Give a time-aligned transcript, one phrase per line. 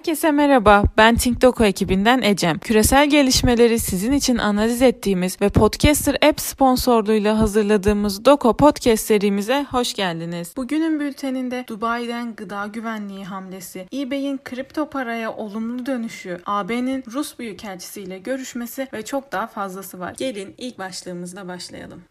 [0.00, 2.58] Herkese merhaba, ben TinkDoku ekibinden Ecem.
[2.58, 9.94] Küresel gelişmeleri sizin için analiz ettiğimiz ve Podcaster App sponsorluğuyla hazırladığımız Doko Podcast serimize hoş
[9.94, 10.52] geldiniz.
[10.56, 18.88] Bugünün bülteninde Dubai'den gıda güvenliği hamlesi, eBay'in kripto paraya olumlu dönüşü, AB'nin Rus Büyükelçisiyle görüşmesi
[18.92, 20.14] ve çok daha fazlası var.
[20.18, 22.02] Gelin ilk başlığımızla başlayalım.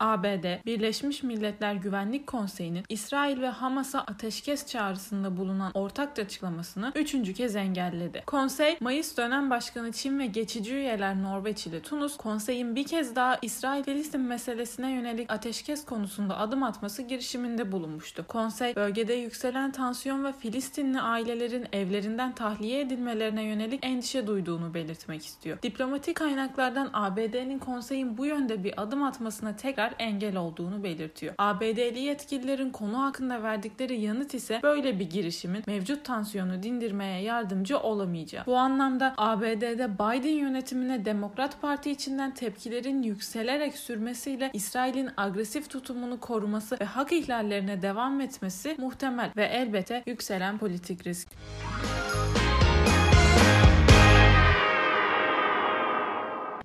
[0.00, 7.56] ABD, Birleşmiş Milletler Güvenlik Konseyi'nin İsrail ve Hamas'a ateşkes çağrısında bulunan ortak açıklamasını üçüncü kez
[7.56, 8.22] engelledi.
[8.26, 13.38] Konsey, Mayıs dönem başkanı Çin ve geçici üyeler Norveç ile Tunus, konseyin bir kez daha
[13.42, 18.24] İsrail-Filistin meselesine yönelik ateşkes konusunda adım atması girişiminde bulunmuştu.
[18.28, 25.62] Konsey, bölgede yükselen tansiyon ve Filistinli ailelerin evlerinden tahliye edilmelerine yönelik endişe duyduğunu belirtmek istiyor.
[25.62, 31.34] Diplomatik kaynaklardan ABD'nin konseyin bu yönde bir adım atmasına tekrar engel olduğunu belirtiyor.
[31.38, 38.46] ABD'li yetkililerin konu hakkında verdikleri yanıt ise böyle bir girişimin mevcut tansiyonu dindirmeye yardımcı olamayacağı.
[38.46, 46.76] Bu anlamda ABD'de Biden yönetimine Demokrat Parti içinden tepkilerin yükselerek sürmesiyle İsrail'in agresif tutumunu koruması
[46.80, 51.28] ve hak ihlallerine devam etmesi muhtemel ve elbette yükselen politik risk.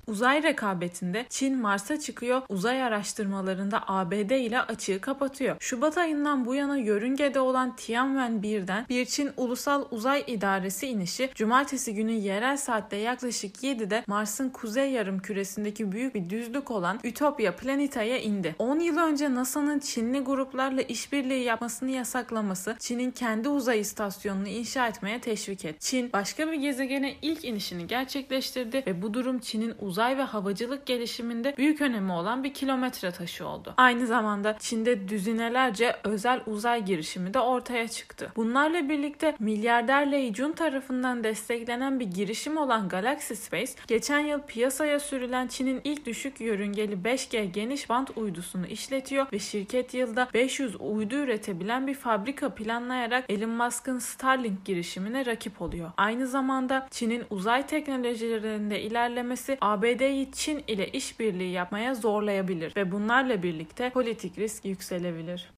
[0.08, 5.56] Uzay rekabetinde Çin Mars'a çıkıyor, uzay araştırmalarında ABD ile açığı kapatıyor.
[5.60, 11.94] Şubat ayından bu yana yörüngede olan Tianwen 1'den bir Çin Ulusal Uzay İdaresi inişi cumartesi
[11.94, 18.18] günü yerel saatte yaklaşık 7'de Mars'ın kuzey yarım küresindeki büyük bir düzlük olan Utopia Planeta'ya
[18.18, 18.56] indi.
[18.60, 25.22] 10 yıl önce NASA'nın Çinli gruplarla işbirliği yapmasını yasaklaması Çin'in kendi uzay istasyonunu inşa etmeye
[25.22, 25.80] teşvik etti.
[25.80, 30.86] Çin başka bir gezegene ilk inişini gerçekleştirdi ve bu durum Çin'in uzay uzay ve havacılık
[30.86, 33.74] gelişiminde büyük önemi olan bir kilometre taşı oldu.
[33.78, 38.32] Aynı zamanda Çin'de düzinelerce özel uzay girişimi de ortaya çıktı.
[38.36, 45.00] Bunlarla birlikte milyarder Lei Jun tarafından desteklenen bir girişim olan Galaxy Space, geçen yıl piyasaya
[45.00, 51.16] sürülen Çin'in ilk düşük yörüngeli 5G geniş band uydusunu işletiyor ve şirket yılda 500 uydu
[51.16, 55.92] üretebilen bir fabrika planlayarak Elon Musk'ın Starlink girişimine rakip oluyor.
[55.98, 63.44] Aynı zamanda Çin'in uzay teknolojilerinde ilerlemesi ABD ABD'yi Çin ile işbirliği yapmaya zorlayabilir ve bunlarla
[63.44, 65.50] birlikte politik risk yükselebilir.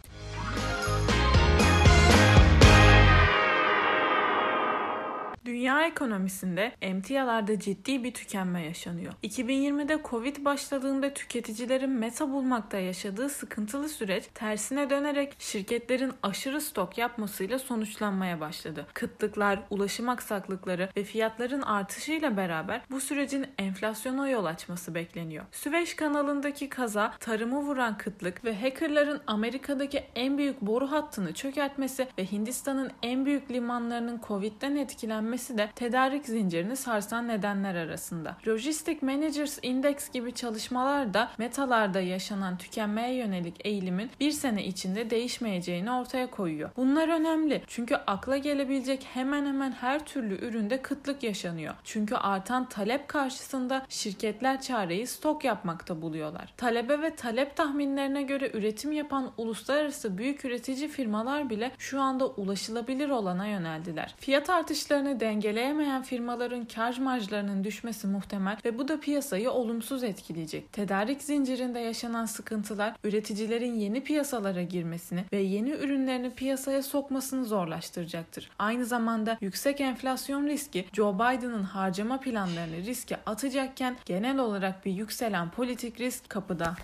[5.47, 9.13] Dünya ekonomisinde emtialarda ciddi bir tükenme yaşanıyor.
[9.24, 17.59] 2020'de Covid başladığında tüketicilerin meta bulmakta yaşadığı sıkıntılı süreç tersine dönerek şirketlerin aşırı stok yapmasıyla
[17.59, 18.85] sonuçlanmaya başladı.
[18.94, 25.46] Kıtlıklar, ulaşım aksaklıkları ve fiyatların artışıyla beraber bu sürecin enflasyona yol açması bekleniyor.
[25.52, 32.31] Süveyş kanalındaki kaza, tarımı vuran kıtlık ve hackerların Amerika'daki en büyük boru hattını çökertmesi ve
[32.31, 38.37] Hindistan'ın en büyük limanlarının Covid'den etkilenmesi etmesi de tedarik zincirini sarsan nedenler arasında.
[38.47, 45.91] Logistic Managers Index gibi çalışmalar da metalarda yaşanan tükenmeye yönelik eğilimin bir sene içinde değişmeyeceğini
[45.91, 46.69] ortaya koyuyor.
[46.77, 51.73] Bunlar önemli çünkü akla gelebilecek hemen hemen her türlü üründe kıtlık yaşanıyor.
[51.83, 56.53] Çünkü artan talep karşısında şirketler çareyi stok yapmakta buluyorlar.
[56.57, 63.09] Talebe ve talep tahminlerine göre üretim yapan uluslararası büyük üretici firmalar bile şu anda ulaşılabilir
[63.09, 64.15] olana yöneldiler.
[64.17, 70.73] Fiyat artışlarını denge dengeleyemeyen firmaların kar marjlarının düşmesi muhtemel ve bu da piyasayı olumsuz etkileyecek.
[70.73, 78.49] Tedarik zincirinde yaşanan sıkıntılar üreticilerin yeni piyasalara girmesini ve yeni ürünlerini piyasaya sokmasını zorlaştıracaktır.
[78.59, 85.51] Aynı zamanda yüksek enflasyon riski Joe Biden'ın harcama planlarını riske atacakken genel olarak bir yükselen
[85.51, 86.75] politik risk kapıda.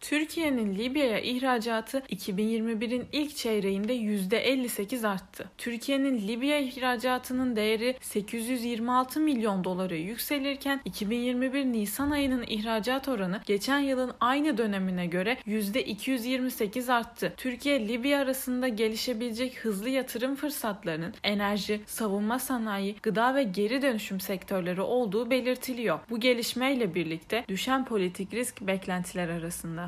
[0.00, 5.50] Türkiye'nin Libya'ya ihracatı 2021'in ilk çeyreğinde %58 arttı.
[5.58, 14.12] Türkiye'nin Libya ihracatının değeri 826 milyon dolara yükselirken 2021 Nisan ayının ihracat oranı geçen yılın
[14.20, 17.34] aynı dönemine göre %228 arttı.
[17.36, 24.80] Türkiye Libya arasında gelişebilecek hızlı yatırım fırsatlarının enerji, savunma sanayi, gıda ve geri dönüşüm sektörleri
[24.80, 25.98] olduğu belirtiliyor.
[26.10, 29.87] Bu gelişmeyle birlikte düşen politik risk beklentiler arasında.